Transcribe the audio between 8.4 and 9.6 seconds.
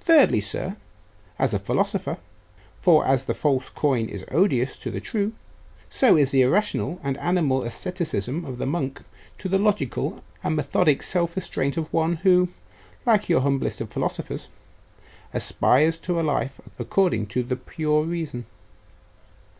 of the monk, to the